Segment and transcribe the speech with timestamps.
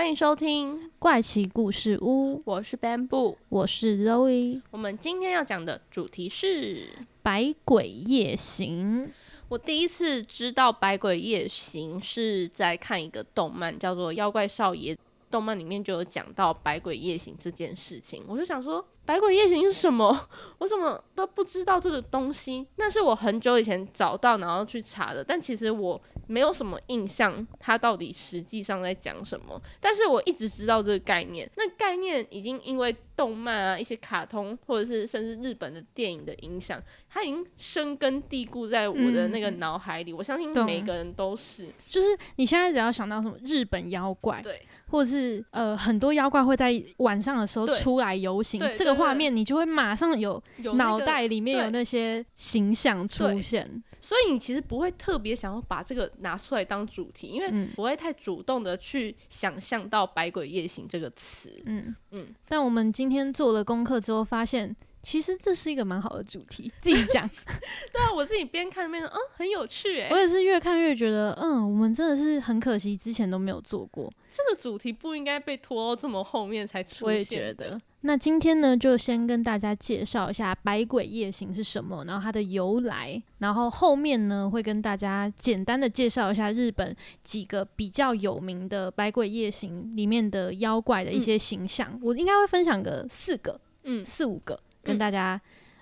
[0.00, 4.62] 欢迎收听，怪奇故事屋，我是 Bamboo，我是 Zoe。
[4.70, 6.88] 我们今天要讲的主题是
[7.22, 9.12] 百鬼夜行。
[9.48, 14.94] 我第一次知道百鬼夜行是在看一个动漫，叫做《妖怪少爷》。
[15.30, 20.28] 动漫里面就有讲到百鬼夜行这件事情，我就想说，百鬼夜行是什么？
[20.58, 22.64] 我怎么都不知道这个东西？
[22.76, 29.60] 那是我很久以前找到然后去查的，但其实我没有什么印象，它到底实际上在讲什么。
[29.80, 40.12] 但是我一直知道这个概念，那概念已经因为动漫啊、一些卡通，或者是甚至日本的电影的影响，它已经深根蒂固在我的那个脑海里。
[40.12, 44.62] 我相信每个人都是，就是你现在只要想到什么日本妖怪，对。
[44.90, 50.42] 或者是呃，很多妖怪会在晚上的时候出来游行，这个画面你就会马上有
[50.74, 61.50] 脑袋里面有那些形象出现，所以你其实不会特别想要把这个拿出来当主题，因为不会太主动的去想象到“百鬼夜行”这个词。
[61.66, 62.34] 嗯嗯。
[62.46, 64.76] 但我们今天做了功课之后，发现。
[65.02, 67.28] 其实这是一个蛮好的主题， 自己讲。
[67.92, 70.08] 对啊，我自己边看边嗯，很有趣哎。
[70.10, 77.06] 我也是越看越觉得，嗯，我们真的是很可惜，之前都没有做过这个主题，不应该被拖到这么后面才出现。
[77.06, 77.80] 我也觉得。
[78.02, 91.98] 那今天呢，就先跟大家介绍一下百鬼夜行是什么，然后它的由来，然后后面呢会跟大家简单的介绍一下日本几个比较有名的百鬼夜行里面的妖怪的一些形象。
[92.02, 94.58] 我应该会分享个四个，嗯，四五个。
[94.82, 95.40] 跟大家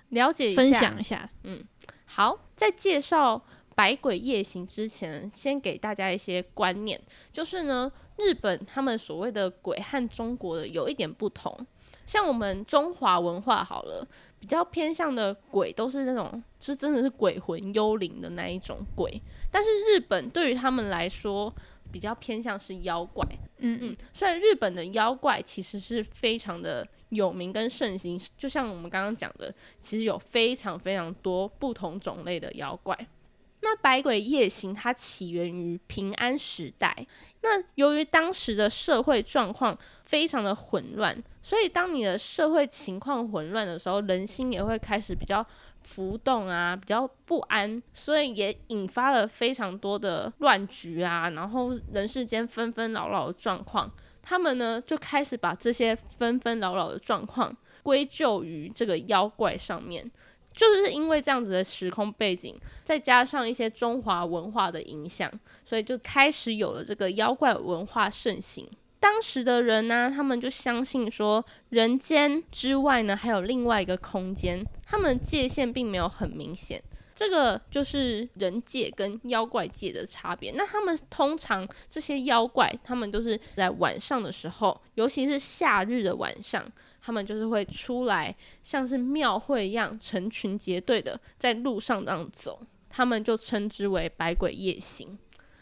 [0.09, 1.63] 了解分享一下，嗯，
[2.05, 3.41] 好，在介绍
[3.75, 6.99] 百鬼夜行之前，先给大家一些观念，
[7.31, 11.65] 就是呢，日本他们所谓的鬼和中国的有一点不同，
[12.05, 14.07] 像我们中华文化好了，
[14.39, 19.21] 比较偏向的鬼都是那种是真的是鬼魂幽灵的那一种鬼，
[19.51, 21.53] 但是日本对于他们来说。
[21.91, 23.25] 比较偏向是妖怪，
[23.57, 23.79] 嗯。
[23.81, 32.97] 嗯，虽然日本的妖怪其实是非常的有名跟盛行，就像我们刚刚讲的，其实有非常非常多不同种类的妖怪。
[33.61, 37.05] 那百鬼夜行它起源于平安时代，
[37.41, 45.45] 那由于当时的社会状况非常的混乱，所以当你的社会情况混乱的时候，人心也会开始比较。
[45.81, 53.89] 浮动啊，比较不安，所以也引发了非常多的乱局啊，然后人世间纷纷扰扰的状况。
[54.21, 60.09] 他们呢就开始把这些纷纷扰扰的状况归咎于这个妖怪上面，
[60.51, 65.31] 就是因为这样子的时空背景，再加上一些中华文化的影响，
[65.65, 68.69] 所以就开始有了这个妖怪文化盛行。
[68.99, 76.83] 当时的人呢，他们就相信说，人间之外呢，还有另外一个空间，他们界限并没有很明显。
[77.19, 80.53] 这个就是人界跟妖怪界的差别。
[80.55, 86.65] 那他们通常这些妖怪，他们都是在晚上的时候，尤其是夏日的晚上，
[87.01, 95.19] 他们就是会出来，像是庙会一样，成群结队的在路上这样走，他们就称之为百鬼夜行。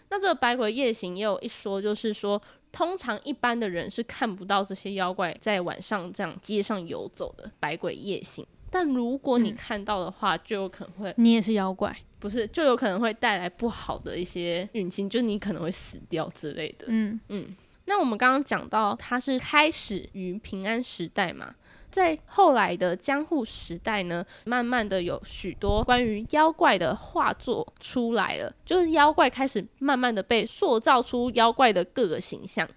[0.09, 2.39] 那这个百鬼夜行也有一说，就是说。
[2.69, 16.85] 通常一般的人是看不到这些妖怪在晚上这样街上游走的百鬼夜行，但如果你看到的话，就有可能会你也是妖怪，不是就有可能会带来不好的一些运气，就你可能会死掉之类的。
[16.89, 17.55] 嗯嗯，
[17.85, 21.55] 那我们刚刚讲到它是开始于平安时代嘛。
[21.89, 32.67] 在后来的江户时代呢，慢慢的有许多关于妖怪的画作出来了，就是妖怪开始慢慢的被塑造出妖怪的各个形象。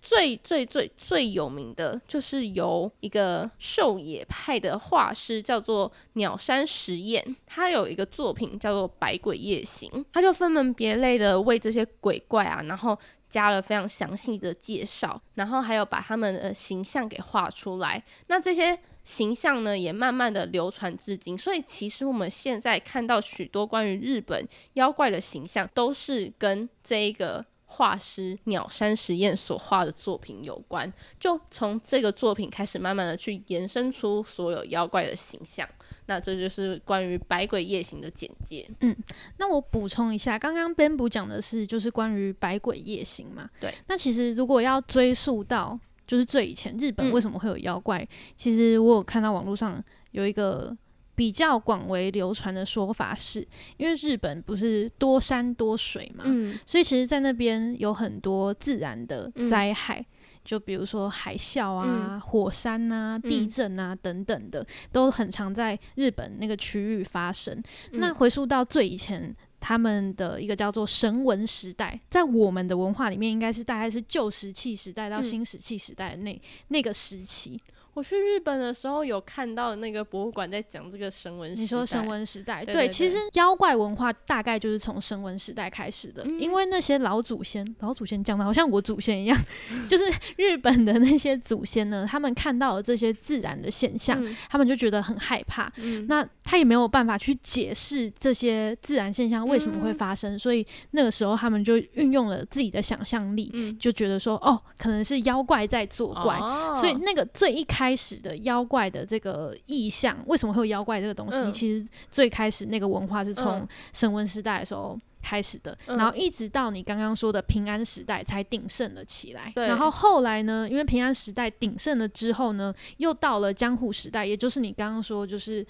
[0.00, 12.98] 最最最最有名的就是由一个狩野派的画师叫做鸟山实验，他有一个作品叫做《百鬼夜行》，他就分门别类的为这些鬼怪啊，然后。
[13.28, 18.02] 加了非常详细的介绍，然后还有把他们的形象给画出来。
[18.28, 21.36] 那这些形象呢，也慢慢的流传至今。
[21.36, 27.44] 所以其实我们现在看到许多关于日本妖怪的形象，都是跟这一个。
[27.78, 35.66] 画师鸟山实验所画的作品有关，就从这个作品开始，慢慢的去延伸出所有妖怪的形象。
[36.06, 38.68] 那这就是关于百鬼夜行的简介。
[38.80, 38.96] 嗯，
[39.36, 43.48] 那我补充一下，刚刚编补讲的是就是关于百鬼夜行嘛。
[43.60, 43.72] 对。
[43.86, 48.06] 那其实如果要追溯到就是最以前日本嗯为什么会有妖怪？
[48.34, 49.80] 其实我有看到网络上
[50.10, 50.76] 有一个
[51.18, 53.44] 比较广为流传的说法是，
[53.76, 60.06] 因为日本不是多山多水嘛，嗯所以其实，在那边有很多自然的嗯灾害，
[60.44, 67.60] 就比如说海啸啊、火山啊、地震啊、等等的，都很常在日本那个区域发生。
[67.94, 69.34] 那嗯回溯到最以前。
[69.60, 77.58] 他们的一个叫做神文时代，在我们的文化里面，应该是大概是旧石器时代到嗯新石器时代的那、那个时期。
[77.98, 89.36] 我去日本的时候有看到那个博物馆在讲这个神文时代，你说神文时代，对对其实妖怪文化大概就是从神文时代开始的，嗯因为那些老祖先，老祖先讲的好像我祖先一样，
[89.90, 90.04] 就是
[90.36, 95.72] 日本的那些祖先呢，他们看到了这些自然的现象，嗯他们就觉得很害怕。
[95.78, 111.38] 嗯那他也没有办法去解释这些自然现象为什么会嗯发生，所以那个时候他们就运用了自己的想象力，嗯就觉得说，哦，可能是妖怪在作怪，哦所以那个最一开始的妖怪的这个意象，为什么会有妖怪这个东西？
[111.38, 114.98] 嗯其实最开始那个文化是从嗯神文时代的时候。
[115.20, 119.52] 开始的，嗯然后一直到你刚刚说的平安时代才鼎盛了起来。
[119.56, 125.66] 然后后来呢，因为平安时代鼎盛了之后呢，又到了江户时代，也就是你刚刚说，就是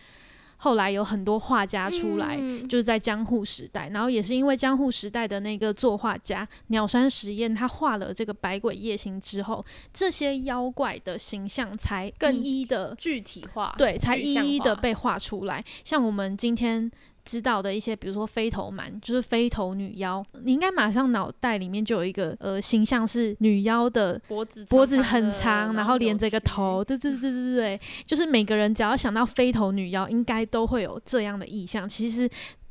[0.58, 15.64] 后来有很多画家出来，嗯就是在江户时代，然后也是因为江户时代的那个作画家鸟山实验，他画了这个百鬼夜行之后，这些妖怪的形象才更一一的具体化，对，才一一的被画出来。
[15.82, 16.90] 像我们今天。
[17.28, 31.86] 知道的一些，比如说飞头蛮，就是飞头女妖，你应该马上脑袋里面就有一个呃形象是女妖的脖子脖子很长，然然后连着一个头， 对对对对对对，就是每个人只要想到飞头女妖，应该都会有这样的意象。
[31.86, 32.26] 其实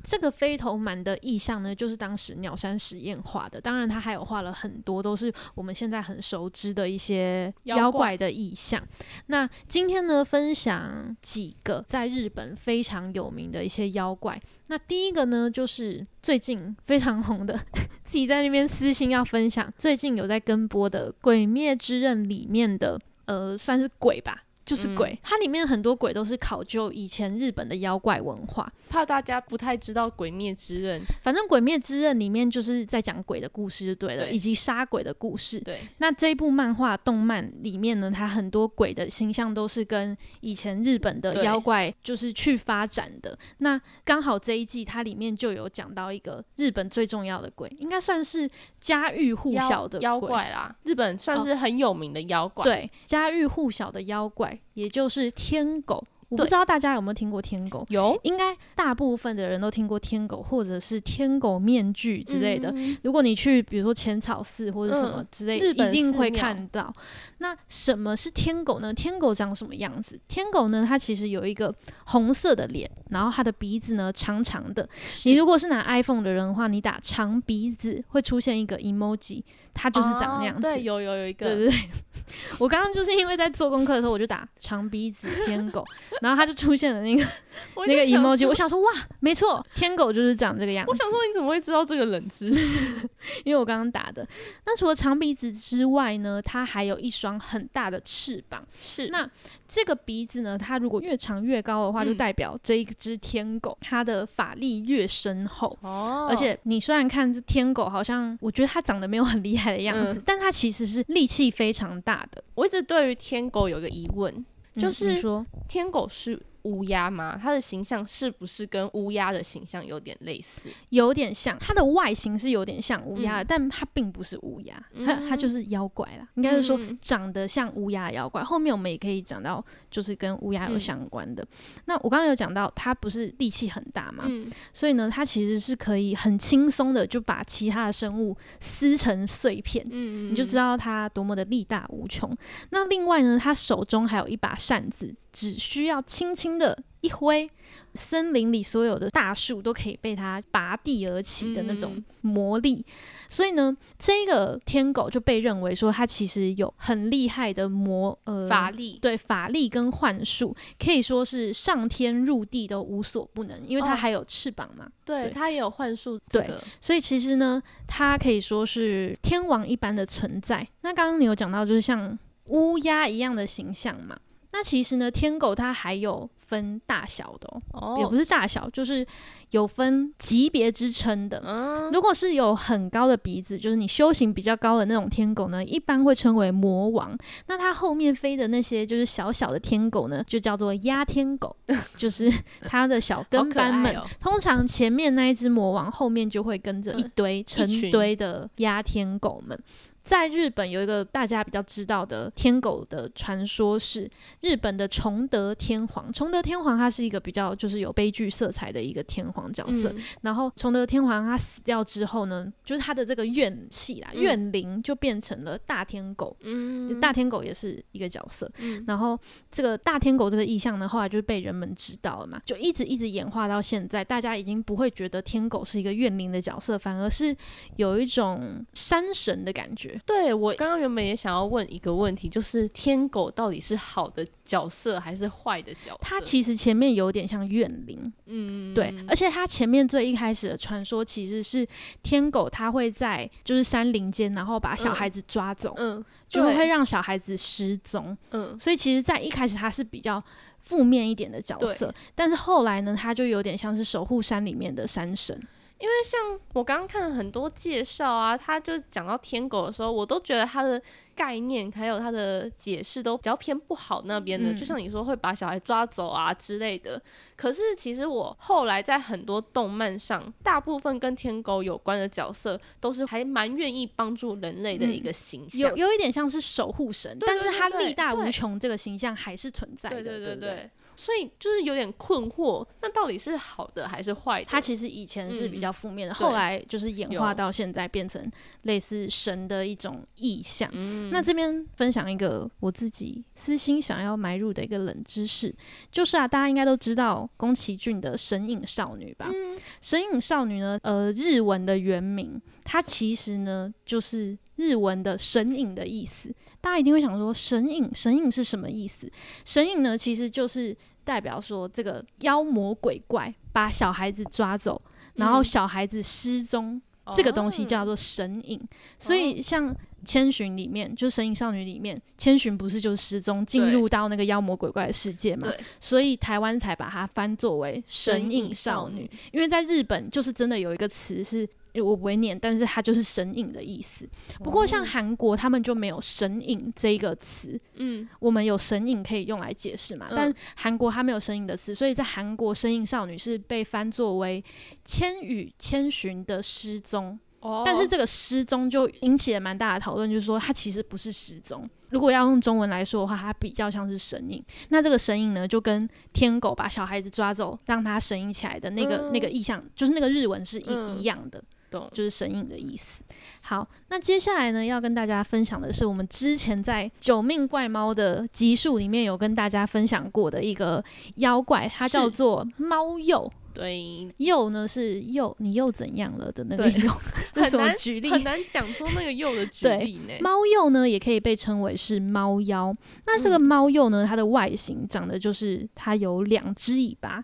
[0.09, 3.59] 这个飞头蛮的意象呢，就是当时鸟山实验画的。
[3.59, 8.81] 当然，他还有画了很多都是我们现在很熟知的一些妖怪妖怪的意象。
[9.25, 14.42] 那今天呢，分享几个在日本非常有名的一些妖怪。
[14.68, 17.60] 那第一个呢，就是最近非常红的，
[18.06, 24.45] 自己在那边私心要分享，最近有在跟播的《鬼灭之刃》里面的，呃，算是鬼吧。
[24.67, 28.71] 就是嗯鬼，它里面很多鬼都是考究以前日本的妖怪文化。
[28.89, 35.59] 怕大家不太知道《鬼灭之刃》，反正《鬼灭之刃》里面就是在讲鬼的故事，就对了，对以及杀鬼的故事。
[35.61, 43.37] 对，那这一部漫画动漫里面呢，它很多鬼的形象都是跟以前日本的妖怪就是去发展的。
[43.59, 48.49] 那刚好这一季它里面就有讲到一个日本最重要的鬼，应该算是
[48.79, 56.04] 家喻户晓的妖鬼怪啦，日本算哦是很有名的妖怪。，对，家喻户晓的妖怪，也就是天狗。
[56.29, 62.71] 我不知道大家有没有听过天狗，有应该大部分的人都听过天狗，或者是天狗面具之类的。
[62.75, 66.94] 嗯如果你去，比如说浅草寺或者什么嗯之类，一定会看到。
[67.38, 68.94] 那什么是天狗呢？
[68.94, 70.19] 天狗长什么样子？
[70.27, 71.74] 天狗呢，它其实有一个
[72.06, 74.88] 红色的脸，然后它的鼻子呢长长的。
[75.24, 79.41] 你如果是拿 iPhone 的人的话，你打长鼻子会出现一个 emoji，
[79.74, 80.68] 它就是长那样子。
[80.68, 81.89] 哦对，有有有一个，对对对，
[82.59, 85.85] 我刚刚就是因为在做功课的时候，我就打长鼻子天狗，
[86.21, 87.23] 然后他就出现了那个
[87.87, 90.91] 那个 emoji，我想说哇，没错，天狗就是长这个样子。
[90.91, 92.79] 我想说你怎么会知道这个冷知识？
[93.43, 94.27] 因为我刚刚打的。
[94.65, 98.63] 那除了长鼻子之外呢，它还有一双很大的翅膀。
[98.81, 99.29] 是那
[99.67, 105.77] 这个鼻子呢，它如果越长越高的话，就嗯代表这一只天狗它的法力越深厚。
[105.81, 112.43] 哦而且你虽然看这天狗好像，我觉得它长得没有很厉害的样子，嗯但它其实是力气非常大的。
[112.55, 114.45] 我一直对于天狗有个疑问，
[114.77, 115.46] 就嗯是说。
[115.67, 117.39] 天狗是乌鸦吗？
[117.41, 120.69] 它的形象是不是跟乌鸦的形象有点类似？
[120.89, 126.27] 有点像，它的外形是有点像乌鸦的，嗯但它并不是乌鸦，它它嗯就是妖怪啦。
[126.35, 128.43] 应该是说嗯长得像乌鸦的妖怪。
[128.43, 131.45] 后面我们也可以讲到，就是跟乌鸦有嗯相关的。
[131.85, 139.85] 那我刚刚有讲到，它不是力气很大嘛，嗯，所以呢，它其实是可以很轻松的就把其他的生物撕成碎片。
[139.89, 142.31] 嗯你就知道它多么的力大无穷。
[142.69, 147.50] 那另外呢，它手中还有一把扇子，只需要轻轻的一挥，
[147.96, 152.86] 森林里所有的大树都可以被它拔地而起的那种嗯魔力。
[153.27, 164.88] 所以呢，这个天狗就被认为说它其实有很厉害的魔呃法力，对法力跟幻术，可以说是上天入地都无所不能，因为它哦还有翅膀嘛。
[165.04, 170.68] 对，对它也有幻术这对，所以其实呢，它可以说是天王一般的存在。
[170.82, 172.18] 那刚刚你有讲到，就是像
[172.50, 174.18] 乌鸦一样的形象嘛。
[174.54, 179.06] 那其实呢，天狗它还有分大小的哦，哦也不是大小，就是
[179.51, 181.44] 有分级别之称的。
[181.46, 187.18] 嗯，如果是有很高的鼻子，就是你修行比较高的那种天狗呢，一般会称为魔王。
[187.48, 191.54] 那它后面飞的那些就是小小的天狗呢，就叫做鸦天狗，
[191.98, 193.96] 就是它的小跟班们。
[194.22, 199.58] 通常前面那一只魔王，后面就会跟着一嗯堆成堆的鸦天狗们。
[200.07, 204.09] 在日本有一个大家比较知道的天狗的传说是
[204.39, 206.11] 日本的崇德天皇。
[206.13, 209.89] 崇德天皇他是一个比较就是有悲剧色彩的一个天皇角色。
[209.89, 216.33] 嗯然后崇德天皇他死掉之后呢，就是他的这个怨气啦、嗯怨灵就变成了大天狗。
[216.39, 219.19] 嗯大天狗也是一个角色，嗯然后
[219.51, 227.35] 这个大天狗这个意象呢，后来就是被人们知道了嘛，就一直一直演化到现在，大家已经不会觉得天狗是一个怨灵的角色，反而是
[227.75, 229.97] 有一种山神的感觉。
[230.06, 235.98] 对我刚刚原本也想要问一个问题，就是天狗到底是好的角色还是坏的角色？
[236.01, 241.68] 它其实前面有点像怨灵，嗯对，而且它前面最一开始的传说其实是
[242.04, 248.18] 天狗，它会在就是山林间，然后把小嗯孩子抓走，嗯就会让小孩子失踪。
[248.32, 250.24] 嗯所以其实，在一开始它是比较
[250.62, 255.39] 负面一点的角色，但是后来呢，它就有点像是守护山里面的山神。
[255.79, 260.81] 因为像我刚刚看了很多介绍啊，他就讲到天狗的时候，我都觉得他的
[261.15, 267.00] 概念还有他的解释都比较偏不好那边的，嗯就像你说会把小孩抓走啊之类的。
[267.36, 275.69] 可是其实我后来在很多动漫上，大部分跟天狗有关的角色都是还蛮愿意帮助人类的一个形象。
[275.69, 280.01] 有有一点像是守护神，对但是它对对力大无穷这个形象还是存在的。
[280.01, 284.48] 对对对对，所以就是有点困惑，那到底是好的还是坏的？
[284.50, 288.30] 它其实以前是比嗯较负面的，对后来就是演化到现在变成
[288.63, 290.68] 类似神的一种意象。
[290.74, 295.56] 嗯那这边分享一个我自己私心想要埋入的一个冷知识，
[295.92, 299.30] 就是啊，大家应该都知道宫崎骏的《神隐少女》吧？
[299.32, 306.32] 嗯神隐少女呢，呃，日文的原名，它其实呢就是日文的神隐的意思。
[306.60, 309.10] 大家一定会想说，神隐，神隐是什么意思？
[309.46, 314.79] 神隐呢，其实就是代表说这个妖魔鬼怪把小孩子抓走，
[315.15, 316.82] 然后嗯小孩子失踪，
[317.15, 318.60] 这个东西叫哦做神隐。
[319.00, 325.48] 所以像千寻里面，就《神隐少女》里面，千寻不是就是失踪，进入到那个妖魔鬼怪的世界嘛？
[325.79, 331.48] 所以台湾才把它翻作为神隐少女。，因为在日本就是真的有一个词是
[331.81, 334.07] 我不会念，但是它就是神隐的意思。
[334.43, 344.43] 不过像哦韩国他们就没有神隐这一个词，嗯我们有神隐可以用来解释嘛，嗯但韩国它没有神隐的词，所以在韩国神隐少女是被翻作为
[344.84, 347.19] 千与千寻的失踪。
[347.39, 351.69] 哦但是这个失踪就引起了蛮大的讨论，就是说它其实不是失踪。
[351.89, 354.43] 如果要用中文来说的话，它比较像是神隐。
[354.69, 363.03] 那这个神隐呢，就跟天狗把小孩子抓走，让他神隐起来的那个、嗯那个意象，就是那个日文是一、嗯一样的，懂就是神隐的意思。
[363.41, 370.83] 好，那接下来呢，要跟大家分享的是我们之前在《九命怪猫》的集数里面有跟大家分享过的一个
[371.15, 373.29] 妖怪，它叫做猫鼬。
[373.53, 376.93] 对，鼬呢是鼬，你又怎样了的那个对鼬，
[377.33, 378.07] 很难举例？
[378.12, 380.13] 很难讲出那个鼬的举例呢。
[380.19, 382.71] 猫鼬呢，也可以被称为是猫妖。
[383.07, 387.24] 那这个嗯猫鼬呢，它的外形长得就是它有两只尾巴，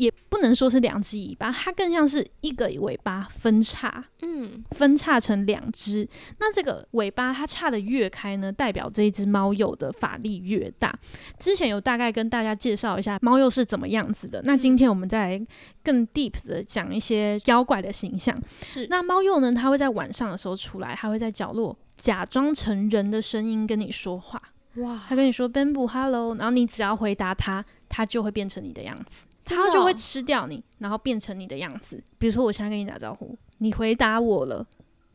[0.00, 6.08] 也不能说是两只尾巴，它更像是一个尾巴分叉，嗯，分叉成两只。
[6.38, 10.98] 那这个尾巴它叉的越开呢，代表这一只猫鼬的法力越大。
[11.38, 15.46] 之前有大概跟大家介绍一下猫鼬是怎么样子的，那今天我们再来
[15.84, 18.34] 更 deep 的讲一些妖怪的形象。
[18.62, 24.40] 是那猫鼬呢，它会在晚上的时候出来，它会在角落假装成人的声音跟你说话。
[24.76, 29.26] 哇，它跟你说 “bamboo hello”，然后你只要回答它，它就会变成你的样子，
[29.56, 32.02] 它就会哦吃掉你，然后变成你的样子。
[32.18, 34.66] 比如说，我现在跟你打招呼，你回答我了。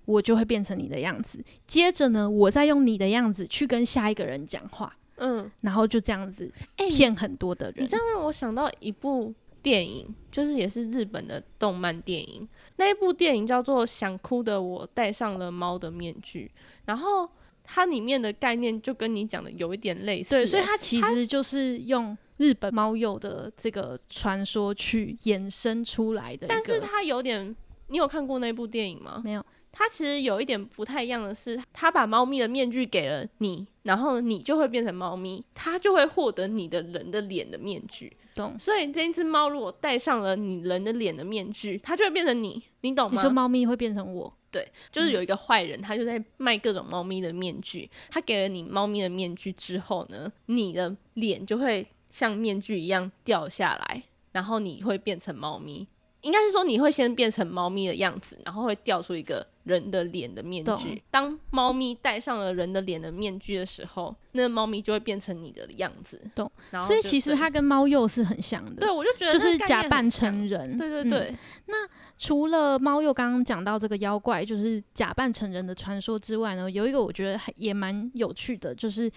[0.06, 7.84] 我就会变成你的样子，接着呢，我再用你的样子去跟下一个人讲话，嗯，然后就这样子哎、骗很多的人。
[7.84, 12.48] 你这样让我想到一部电影，就是也是日本的动漫电影。
[12.75, 16.51] 那一部电影叫做《想哭的我戴上了猫的面具》，
[16.86, 17.27] 然后
[17.63, 26.48] 它里面的概念就跟你讲的有一点类似欸、对，所以它其实就是用日本猫鼬的这个传说去衍生出来的。
[26.48, 27.56] 但是它有点，
[27.88, 29.22] 你有看过那部电影吗？
[29.24, 38.15] 没有，它其实有一点不太一样的是，它把猫咪的面具给了你，然后你就会变成猫咪，它就会获得你的人的脸的面具。
[38.36, 38.58] 懂？
[38.60, 43.15] 所以这一只猫如果戴上了你人的脸的面具，它就会变成你，你懂吗？
[43.15, 47.89] 你说猫咪会变成我，对，就是有一个坏人，他就在卖各种猫咪的面具。
[48.10, 55.86] 他给了你猫咪的面具之后呢，你的脸就会像面具一样掉下来，然后你会变成猫咪。
[56.22, 61.03] 应该是说你会先变成猫咪的样子，然后会掉出一个人的脸的面具。
[61.12, 66.19] 当猫咪戴上了人的脸的面具的时候，那猫咪就会变成你的样子。
[66.34, 66.50] 懂。
[66.88, 68.79] 所以其实它跟猫鼬是很像的。
[68.79, 70.77] 对，我就觉得就是假扮成人。
[70.77, 71.36] 对对对。
[71.65, 79.12] 那除了猫鼬刚刚讲到这个妖怪，就是假扮成人的传说之外呢，有一个我觉得还也蛮有趣的，就是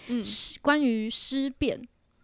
[0.61, 1.81] 关于尸变，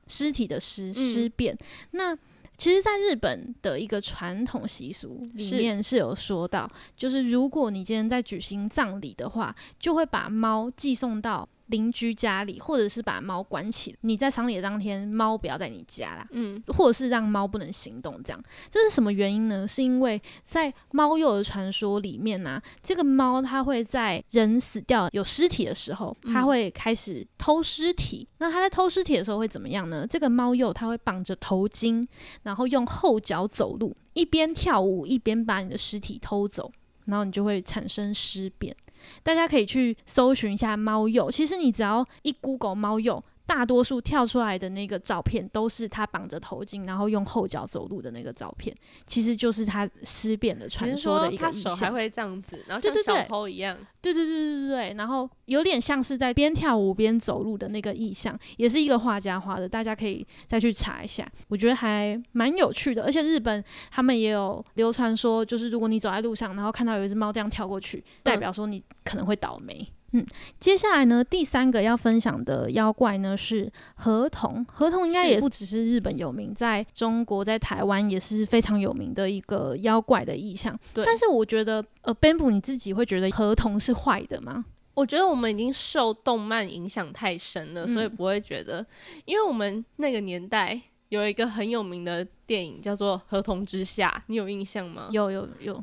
[0.07, 1.57] 尸体的尸尸变。
[1.93, 2.17] 那
[2.57, 11.49] 其实，在日本的一个传统习俗里面是有说到，就是如果你今天在举行葬礼的话，就会把猫寄送到。
[11.67, 13.97] 邻居家里，或者是把猫关起。
[14.03, 16.27] 你在丧礼的当天，猫不要在你家啦。
[16.33, 19.67] 嗯，或者是让猫不能行动，这样这是什么原因呢？
[19.67, 28.29] 是因为在猫鼬的传说里面呢，这个猫它会在人死掉有尸体的时候，它会开始偷尸体。
[28.39, 30.07] 那它在偷尸体的时候会怎么样呢？
[30.07, 32.07] 这个猫鼬它会绑着头巾，
[32.43, 36.71] 然后用后脚走路，一边跳舞一边把你的尸体偷走，
[37.07, 38.77] 然后你就会产生尸变。
[39.23, 43.23] 大家可以去搜寻一下猫鼬，其实你只要一 Google 猫鼬。
[43.47, 48.75] 大多数跳出来的那个照片都是他绑着头巾，然后用后脚走路的那个照片，
[49.07, 51.77] 其实就是他尸变的传说的一个意象。
[51.77, 53.77] 还会这样子，然后像小偷一样。
[54.01, 63.03] 对对对对对对，然后有点像是在边跳舞边走路的那个意象，也是一个画家画的，大家可以再去查一下，我觉得还蛮有趣的。
[63.05, 69.87] 而且日本他们也有流传说，就是如果你走在路上，然后看到有一只猫这样跳过去，代表说你可能会倒霉。
[70.15, 70.25] 嗯，
[70.61, 74.65] 接下来呢，第三个要分享的妖怪呢是河童。
[74.67, 80.79] 河童应该也不只是日本有名，在中国、在台湾也是非常有名的一个妖怪的意象。
[80.95, 84.65] 对，但是我觉得，呃，Bamboo 你自己会觉得河童是坏的吗？
[84.95, 88.87] 我觉得我们已经受动漫影响太深了，所以不会觉得，
[89.25, 95.09] 因为我们那个年代有一个很有名的电影叫做《河童之下》，你有印象吗？
[95.11, 95.83] 有有有。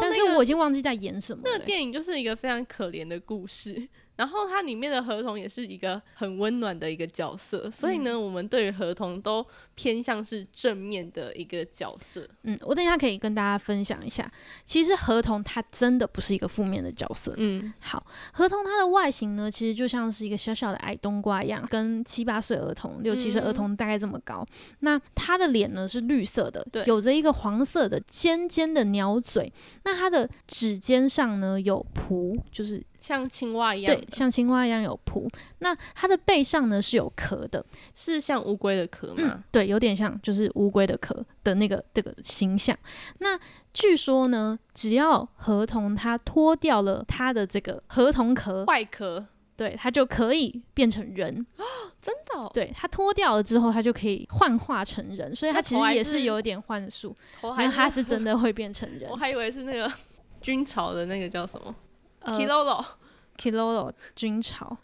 [0.00, 1.42] 但是我已经忘记在演什么。
[1.44, 3.88] 那个电影就是一个非常可怜的故事。
[4.20, 9.42] 然后它里面的合同也是一个很温暖的一个角色，所以呢，我们对于合同都
[9.74, 12.28] 偏向是正面的一个角色。
[12.42, 14.30] 嗯，我等一下可以跟大家分享一下，
[14.62, 17.32] 其实合同它真的不是一个负面的角色。
[17.38, 24.46] 嗯，好，合同它的外形呢，其实就像是一个小小的矮冬瓜一样，跟七八岁儿童、六七岁儿童大概这么高。
[24.80, 29.50] 那它的脸呢是绿色的，对，有着一个黄色的尖尖的鸟嘴。
[29.84, 32.84] 那它的指尖上呢有蹼，就是。
[33.00, 35.28] 像青蛙一样，对，像青蛙一样有蹼。
[35.60, 39.42] 那它的背上呢是有壳的，是像乌龟的壳吗？
[39.50, 42.76] 对，有点像，就是乌龟的壳的那个这个形象。
[43.18, 43.38] 那
[43.72, 49.24] 据说呢，只要河童它脱掉了它的这个河童壳外壳，
[49.56, 51.64] 对，它就可以变成人哦，
[52.00, 52.50] 真的？
[52.52, 59.08] 对，它脱掉了之后，它就可以幻化成人，所以它其实也是有一点幻术，因为它是真的会变成人。
[59.10, 59.90] 我还以为是那个
[60.42, 61.74] 军曹的那个叫什么
[62.24, 64.76] ？Kilolo，Kilolo 军巢，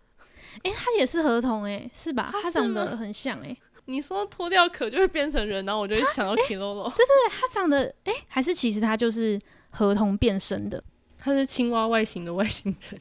[0.63, 2.31] 哎，它也是合同哎，是吧？
[2.33, 3.57] 它长得很像哎。
[3.89, 6.91] 你说脱掉壳就会变成人，然后我就会想到 Kilolo。
[6.97, 10.83] 对对对，它长得哎，还是其实它就是合同变身的，
[11.19, 13.01] 它是青蛙外形的外星人。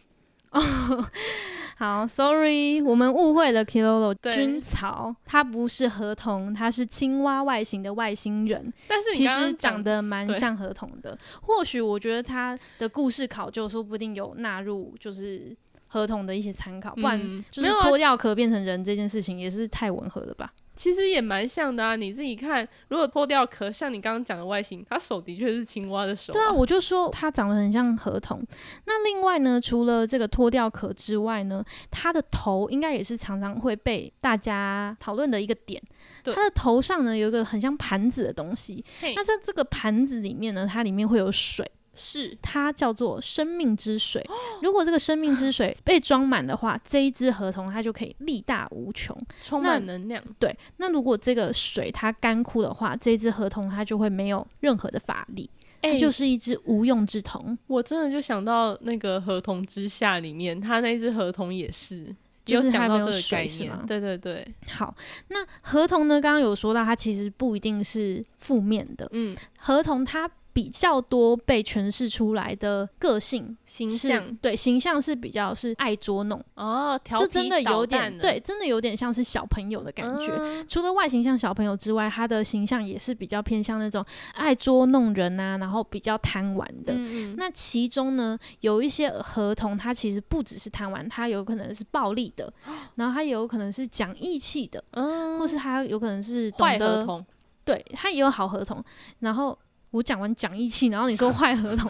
[0.52, 0.62] 哦，
[1.78, 11.18] 好，sorry，我们误会了，Kilolo 军曹，它不是河童，它是青蛙外形的外星人，但是其实长得蛮像河童的。
[11.42, 15.54] 或许我觉得他的故事考究说不定有纳入就是
[15.88, 17.20] 合同的一些参考，不然
[17.52, 20.54] 就是脱掉壳变成人这件事情也是太吻合了吧。
[20.76, 26.34] 其实也蛮像的啊，你自己看，如果脱掉壳，像你刚刚讲的外形，它手的确是青蛙的手。
[26.34, 28.46] 对啊，我就说它长得很像河童。
[28.86, 35.82] 那另外呢，除了这个脱掉壳之外呢，它的头应该也是常常会被大家讨论的一个点。
[36.26, 38.84] 它的头上呢有一个很像盘子的东西，
[39.16, 41.70] 那在这个盘子里面呢，它里面会有水。
[41.96, 44.24] 是它叫做生命之水。
[44.62, 50.24] 如果这个生命之水被装满的话，这一只河童它就可以力大无穷，充满能量。
[50.38, 55.50] 对，那如果这个水它干枯的话，这只河童它就会没有任何的法力，
[55.82, 57.58] 它就是一只无用之童。
[57.68, 62.14] 我真的就想到那个合同之下里面，它那只合同也是，
[62.46, 63.72] 就是讲到这个概念。
[63.88, 64.94] 对对对，好，
[65.30, 66.20] 那合同呢？
[66.20, 69.08] 刚刚有说到，它其实不一定是负面的。
[69.14, 70.30] 嗯，合同它。
[70.56, 80.34] 比较多被诠释出来的个性形象对形象是比较是爱捉弄，哦，调就真的有点蛋对，真的有点像是小朋友的感觉。
[80.34, 86.94] 嗯除了外形像小朋友之外，他的形象也是比较偏向那种爱捉弄人啊，然后比较贪玩的。
[87.36, 92.50] 那其中呢，有一些合同，它其实不只是贪玩，它有可能是暴力的，
[92.96, 97.26] 然后它也有可能是讲义气的，嗯或是它有可能是懂坏合得，同，
[97.66, 98.82] 对，它也有好合同。
[99.20, 99.58] 然后
[99.96, 101.90] 我讲完讲义气，然后你说坏合同，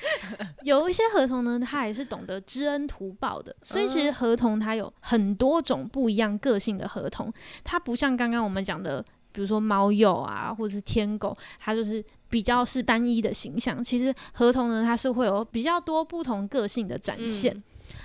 [0.64, 3.56] 有一些合同呢，它也是懂得知恩图报的。
[3.62, 7.32] 所以其实嗯合同它有很多种不一样个性的合同，
[7.64, 13.82] 它不像刚刚我们讲的，比如说猫鼬啊，或者是天狗，它就是比较是单一的形象。
[13.82, 17.54] 其实合同呢，它是会有比较多不同个性的展现。
[17.54, 17.62] 嗯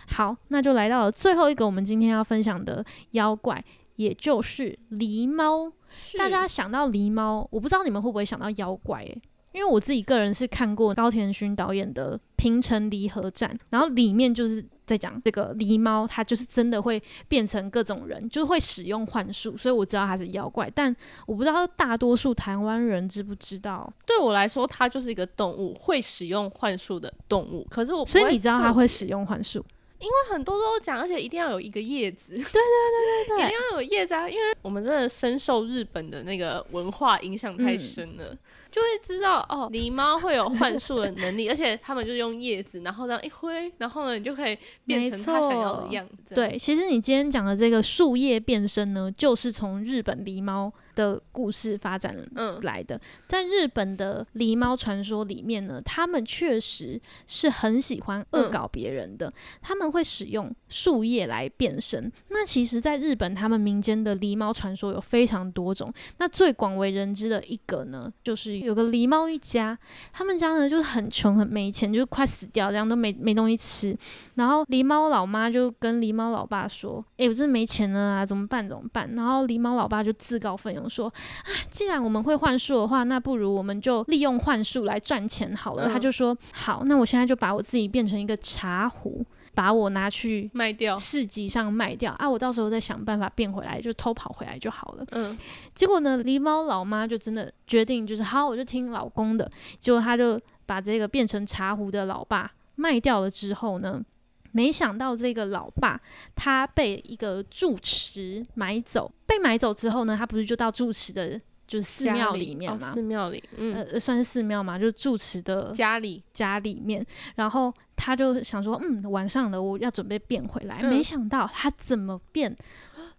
[0.07, 3.63] 好，那就来到了最后一个我们今天要分享的妖怪，
[3.95, 5.71] 也就是狸猫。
[6.17, 9.21] 大家想到狸猫，我不知道你们会不会想到妖怪诶、
[9.53, 20.93] 因为我自己个人是看过高田勋导演的《平成离合战》，然后里面就是在讲这个狸猫，它就是真的会变成各种人，就是会使用幻术，所以我知道它是妖怪，但
[21.25, 27.65] 我不知道大多数台湾人知不知道，对我来说，它就是一个动物，会使用幻术的动物。
[27.69, 29.63] 可是我所以你知道它会使用幻术，
[30.05, 33.45] 因为很多都讲，而且一定要有一个叶子，对对对对对。
[33.45, 34.29] 一定要有叶子啊！
[34.29, 37.79] 因为我们真的深受日本的那个文化影响太嗯。
[37.79, 38.37] 深了，
[38.75, 46.35] 就会知道哦，狸猫会有幻术的能力，而且他们就用叶子，然后这样一挥，然后呢，你就可以变成他想要的样子。
[46.35, 52.99] 对，其实你今天讲的这个树叶变身呢，就是从日本狸猫的故事发展嗯来的。
[53.29, 62.11] 在日本的狸猫传说里面呢，他们确实是很喜欢恶嗯搞别人的，他们会使用树叶来变身。
[62.27, 69.77] 那其实，在日本他们民间的狸猫传说有非常多种，那最广为人知的一个呢，就是有个狸猫一家，
[70.11, 73.95] 他们家呢就是很穷很没钱，就是快死掉，这样都没没东西吃。
[74.33, 78.67] 然后狸猫老妈就跟狸猫老爸说：“诶，我真的没钱了啊，怎么办？
[78.67, 81.07] 怎么办？”然后狸猫老爸就自告奋勇说
[81.45, 85.87] ：“啊，既然我们会幻术的话，那不如我们就利用幻术来赚钱好了。
[85.87, 89.25] 嗯他就说：“好，那我现在就把我自己变成一个茶壶，
[89.55, 95.35] 把我拿去卖掉，市集上卖掉啊，我到时候再想办法变回来，就偷跑回来就好了。”嗯，
[95.73, 99.49] 结果呢，狸猫老妈就真的决定，就是好，我就听老公的。
[99.79, 104.03] 结果他就把这个变成茶壶的老爸卖掉了之后呢，
[104.51, 105.99] 没想到这个老爸
[106.35, 122.55] 他被一个住持买走，被买走之后呢，他不是就到住持的，就是寺庙里面嘛，寺庙里，嗯，呃，算是寺庙嘛，就是住持的家里，家里面，然后他就想说，嗯，晚上的，我要准备变回来，嗯没想到他怎么变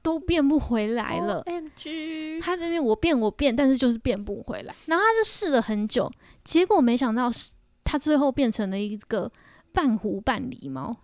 [0.03, 1.43] 都变不回来了。
[1.47, 4.75] M G，他那边我变我变，但是就是变不回来。
[4.87, 6.11] 然后他就试了很久，
[6.45, 9.31] 结果没想到是他最后变成了一个
[9.73, 10.97] 半狐半狸猫。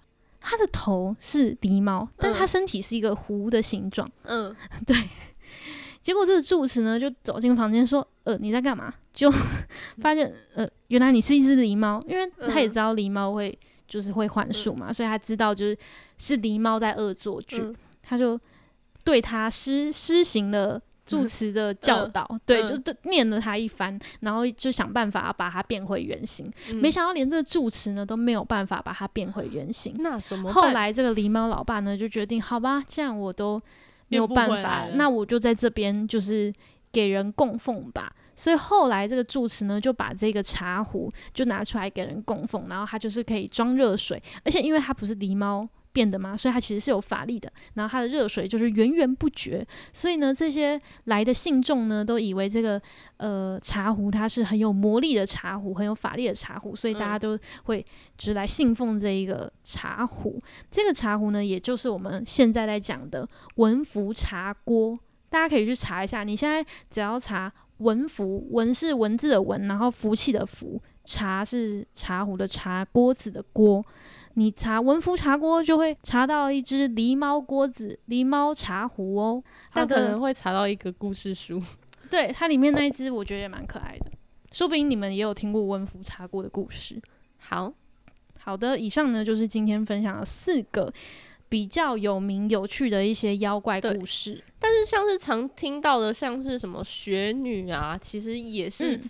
[0.45, 4.11] 他的头是狸猫，但他嗯身体是一个狐的形状。
[4.25, 4.53] 嗯，
[6.03, 9.31] 结果这个住持呢就走进房间说：“呃，你在干嘛？”就
[10.01, 15.77] 发现呃，原来你是一只狸猫，因为他也嗯知道狸猫会就是会幻术嘛，所以他知道就是
[16.19, 17.61] 是狸猫在恶作剧。
[17.61, 18.39] 嗯他就
[19.05, 26.51] 对他施施行了住持的教导，对，嗯就对念了他一番，然后就想办法要把它变回原形。
[26.71, 29.95] 嗯没想到连这个住持呢都没有办法把它变回原形。
[30.01, 30.53] 那怎么？
[30.53, 33.63] 后来这个狸猫老爸呢就决定，好吧，既然我都
[34.13, 36.53] 没有办法那我就在这边就是
[36.93, 38.13] 给人供奉吧。
[38.35, 45.69] 所以后来这个住持呢就把这个茶壶就拿出来给人供奉，然后它就是可以装热水，而且因为它不是狸猫。
[45.93, 47.53] 变的嘛，所以它其实是有法力的。
[47.75, 52.81] 然后它的热水就是源源不绝，所以呢，这些来的信众呢都以为这个
[53.19, 57.85] 呃茶壶它是很有魔力的茶壶，很有法力的茶壶，所以大家嗯都会
[58.17, 60.43] 就是来信奉这一个茶壶。
[60.71, 66.25] 这个茶壶呢，也就是我们现在在讲的文福茶锅，大家可以去查一下。
[66.25, 73.85] 你现在只要查文福，文是文字的文，然后福气的福，茶是茶壶的茶，锅子的锅。
[74.35, 79.43] 你查文福茶锅，就会查到一只狸猫锅子、狸猫茶壶哦。
[79.73, 81.63] 但那可能会查到一个故事书。
[82.11, 84.11] 对它里面那一只，我觉得也蛮可爱的。
[84.51, 87.01] 说不定你们也有听过文福茶锅的故事。
[87.39, 87.73] 好，
[88.39, 90.93] 好的，以上呢就是今天分享的四个
[91.53, 94.43] 比较有名有趣的一些妖怪故事。
[94.59, 99.03] 但是像是常听到的，像是什么雪女啊，其实也是嗯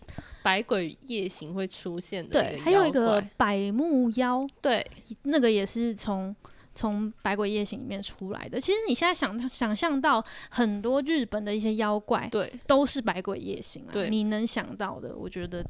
[0.43, 4.85] 百鬼夜行会出现的对，还有一个百目妖，对，
[5.23, 6.35] 那个也是从
[6.75, 8.61] 从《百鬼夜行》里面出来的。
[8.61, 13.93] 其实你现在想想象到很多日本的一些妖怪，对，都是《百鬼夜行》啊。
[13.93, 15.65] 对你能想到的，我觉得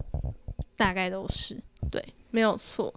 [0.75, 1.55] 大概都是。
[1.91, 2.95] 对，没有错。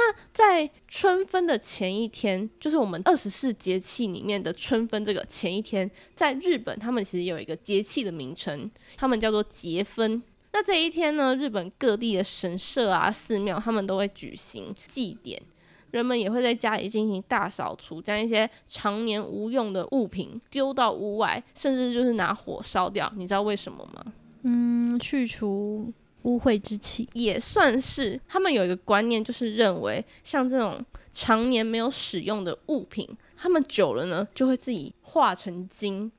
[0.00, 10.22] 那在春分的前一天，就是我们二十四节气里面的春分这个前一天，在日本他们其实有一个节气的名称，他们叫做节分。
[10.52, 15.42] 那这一天呢，日本各地的神社啊、寺庙，他们都会举行祭典，
[15.90, 23.12] 人们也会在家里进行大扫除，将一些常年无用的物品丢到屋外，甚至就是拿火烧掉。
[23.16, 24.12] 你知道为什么吗？
[24.44, 25.92] 嗯，去除。
[26.22, 36.10] 污秽之气也算是他们有一个观念，就是认为像这种常年没有使用的物品，他们久了呢就会自己化成精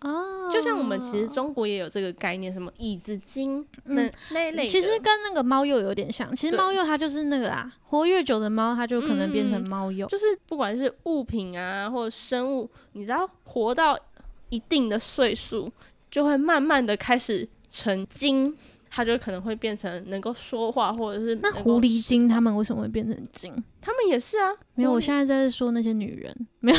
[0.00, 0.48] 哦。
[0.50, 6.34] 就像我们其实中国也有这个概念，什么椅子精那那类，其实跟那个猫鼬有点像。
[6.34, 10.06] 其实猫鼬它就是那个啊，活越久的猫，它就可能变成猫鼬。
[10.06, 13.98] 就是不管是物品啊，或者生物，你知道活到
[14.48, 15.70] 一定的岁数，
[16.10, 18.56] 就会慢慢的开始成精。
[18.90, 23.52] 它就可能会变成能够说话，或者是那狐狸精，他们为什么会变成精？
[23.80, 26.78] 他们也是啊，没有，我现在在说那些女人，没有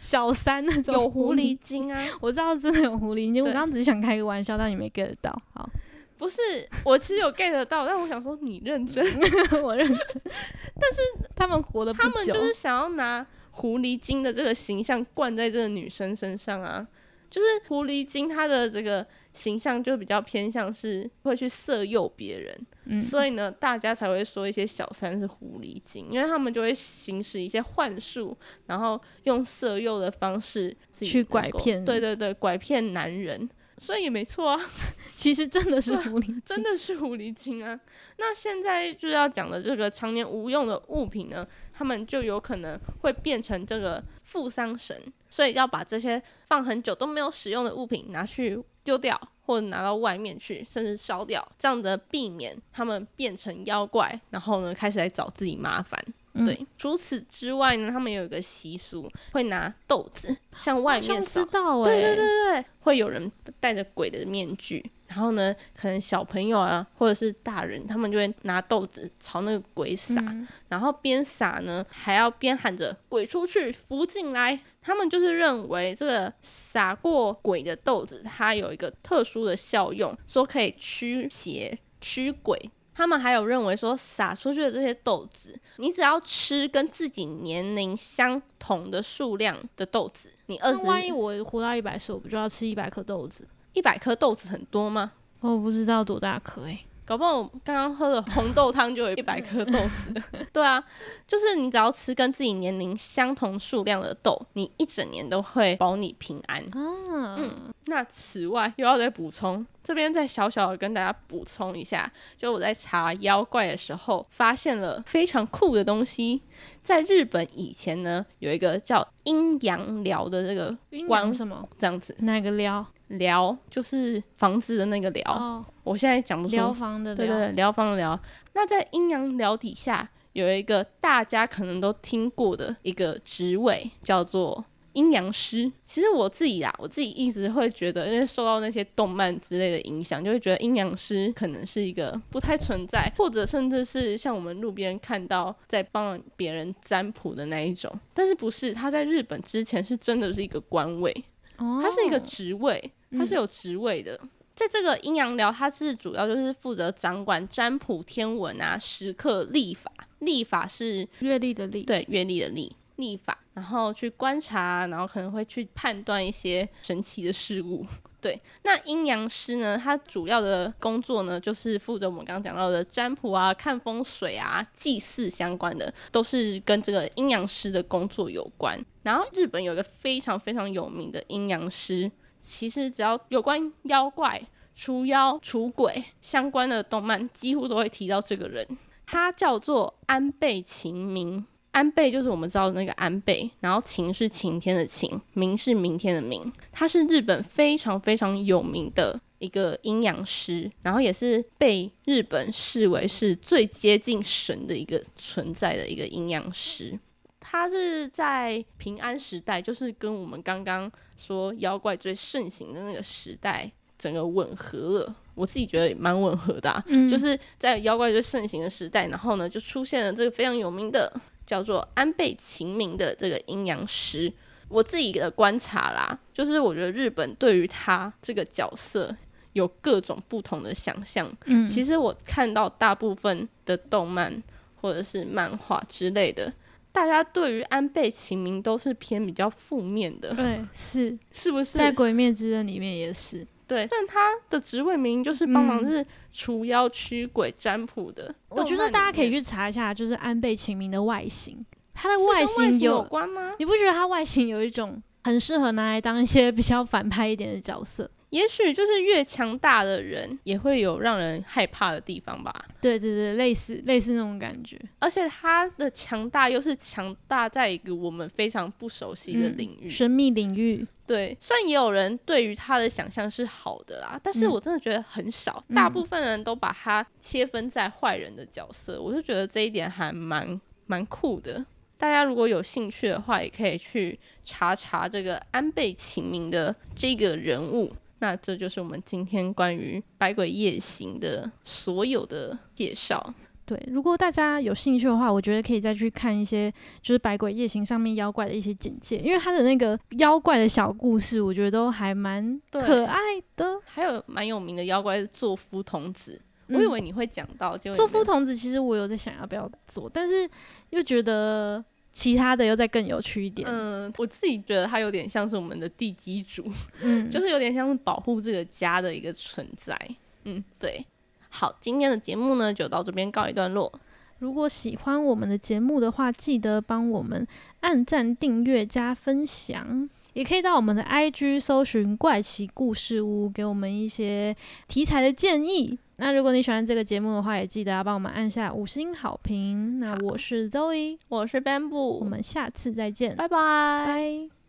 [0.00, 0.94] 小三那种。
[0.94, 5.30] 有狐狸精啊， 我知道真的有狐狸精，我刚刚只是想开个玩笑，但你没 get 到。
[5.54, 5.68] 好，
[6.16, 6.36] 不是，
[6.84, 9.04] 我其实有 get 到，但我想说你认真，
[9.62, 16.86] 我认真，但是他们活的，他们就是想要拿狐狸精的这个形象灌在这个女生身上啊，
[17.28, 19.06] 就是狐狸精她的这个。
[19.32, 34.60] 形象就比较偏向是会去色诱别人，嗯所以呢，大家才会说一些小三是狐狸精，因为他们就会行使一些幻术，然后用色诱的方式去拐骗，对对对，拐骗男人，所以也没错啊，
[35.14, 37.78] 其实真的是狐狸，真的是狐狸精啊。
[38.18, 48.60] 那现在就是要讲的这个常年无用的物品呢，他们就有可能会变成这个负伤神，所以要把这些放很久都没有使用的物品拿去。
[48.84, 56.02] 丢掉或者拿到外面去，甚至烧掉，这样的避免他们变成妖怪，然后呢开始来找自己麻烦。
[56.46, 64.90] 对，除此之外呢，他们有一个习俗，会拿豆子向外面知道对对对对，会有人戴着鬼的面具。
[65.10, 70.22] 然后呢，可能小朋友啊，或者是大人，他们就会拿豆子朝那个鬼撒，
[70.68, 74.56] 然后边撒呢，还要边喊着“鬼出去，福进来”。
[74.80, 82.70] 他们就是认为这个撒过鬼的豆子，它有一个特殊的效用，说可以驱邪驱鬼。
[82.94, 93.44] 他们还有认为说，撒出去的这些豆子，你只要吃跟自己年龄相同的数量的豆子，你二十，万一我活到一百岁，我不就要吃一百颗豆子？
[93.72, 95.12] 一百颗豆子很多吗？
[95.40, 100.22] 我不知道多大颗诶，搞不好我刚刚喝的红豆汤就有一百颗豆子。
[100.52, 100.84] 对啊，
[101.26, 106.62] 就是你只要吃跟自己年龄相同数量的豆，你一整年都会保你平安。
[106.74, 116.42] 嗯，那此外又要再补充，这边再小小的跟大家补充一下，就我在查妖怪的时候，发现了非常酷的东西。
[116.82, 122.86] 在日本以前呢，有一个叫阴阳寮的这个光什么这样子，哪个寮？
[123.08, 126.54] 寮就是房子的那个寮，我现在讲不出。
[126.54, 128.16] 疗房的对对，疗房的疗。
[128.52, 134.64] 那在阴阳寮底下有一个大家可能都听过的一个职位，叫做
[135.00, 135.70] 阴阳师。
[135.82, 147.90] 其实我自己啊，我自己一直会觉得，因为受到那些动漫之类的影响，就会觉得阴阳师可能是一个不太存在，或者甚至是像我们路边看到在帮别人占卜的那一种。
[148.12, 148.72] 但是不是？
[148.74, 151.12] 他在日本之前是真的是一个官位，
[151.56, 152.92] 他是一个职位。
[153.18, 154.16] 它是有职位的，
[154.54, 159.90] 在这个阴阳寮，它是主要就是负责掌管占卜、天文啊、时刻、历法。
[160.20, 163.36] 历法是阅历的历，对，阅历的历，历法。
[163.60, 167.84] 然后去观察，然后可能会去判断一些神奇的事物。
[168.18, 178.82] 对，那阴阳师呢，他主要的工作呢，就是负责我们刚刚讲到的占卜啊、看风水啊、祭祀相关的，都是跟这个阴阳师的工作有关。
[179.02, 182.10] 然后日本有一个非常非常有名的阴阳师。
[182.38, 184.42] 其实只要有关妖怪、
[184.74, 188.66] 除妖、除鬼相关的动漫，几乎都会提到这个人。
[189.04, 196.52] 他叫做安倍晴明，安倍就是我们知道的那个安倍，然后晴是晴天的晴，明是明天的明。
[196.72, 206.98] 他是日本非常非常有名的一个阴阳师，然后也是被日本视为是最接近神的一个存在的一个阴阳师。
[207.38, 215.16] 他是在平安时代，就是跟我们刚刚说妖怪最盛行的那个时代，整个吻合了。
[215.34, 221.10] 我自己觉得也蛮吻合的，就是在妖怪最盛行的时代，然后呢，就出现了这个非常有名的
[221.50, 224.32] 叫做安倍晴明的这个阴阳师。
[224.68, 229.12] 我自己的观察啦，就是我觉得日本对于他这个角色
[229.54, 231.28] 有各种不同的想象。
[231.46, 234.40] 嗯，其实我看到大部分的动漫
[234.80, 236.52] 或者是漫画之类的，
[236.92, 241.76] 大家对于安倍晴明都是偏比较负面的，对是是不是？
[241.76, 248.34] 在《鬼灭之刃》里面也是，对，但他的职位明明就是帮忙嗯是除妖驱鬼占卜的。
[248.48, 253.54] 我觉得大家可以去去查一下，就是安倍晴明的外形，他的外形有关吗？
[253.60, 258.10] 你不觉得他外形有一种很适合拿来当一些比较反派一点的角色？
[258.30, 262.52] 也许就是越强大的人，也会有让人害怕的地方吧。
[262.80, 264.80] 对对对，类似类似那种感觉。
[265.00, 269.90] 而且他的强大又是强大在一个我们非常不熟悉的嗯领域。
[269.90, 281.66] 神秘领域，对，虽然也有人对于他的想象是好的啦，但是嗯我真的觉得很少，嗯大部分人都把他切分在坏人的角色，我就觉得这一点还蛮蛮酷的。
[281.98, 287.92] 大家如果有兴趣的话，也可以去查查这个安倍晴明的这个人物。
[288.20, 293.34] 那这就是我们今天关于《百鬼夜行》的所有的介绍。
[293.70, 296.68] 对，如果大家有兴趣的话，我觉得可以再去看一些
[297.00, 303.16] 就是《百鬼夜行》上面妖怪的一些简介，因为他的那个妖怪的小故事，我觉得都还蛮可爱
[303.54, 303.80] 的。
[303.84, 310.50] 还有蛮有名的妖怪是座夫童子，我以为你会讲到，结果做你没有夫童子，其实我有在想要不要做，但是
[310.88, 313.68] 又觉得其他的又再更有趣一点。
[313.70, 316.68] 嗯，我自己觉得它有点像是我们的地基主，
[317.02, 319.96] 嗯，就是有点像是保护这个家的一个存在。
[320.42, 321.06] 嗯，对。
[321.50, 323.92] 好，今天的节目呢就到这边告一段落。
[324.38, 327.46] 如果喜欢我们的节目的话，记得帮我们
[327.80, 330.08] 按赞、订阅、加分享。
[330.32, 335.98] 也可以到我们的 IG 搜寻“怪奇故事屋”，给我们一些题材的建议。
[336.16, 339.98] 那如果你喜欢这个节目的话，也记得要帮我们按下五星好评。
[339.98, 343.58] 那我是 Zoe，我是 Bamboo，我们下次再见，拜拜。
[344.06, 344.59] 拜。